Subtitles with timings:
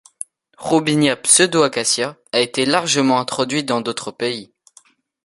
[0.57, 4.51] Robinia pseudoacacia a été largement introduit dans d'autres pays.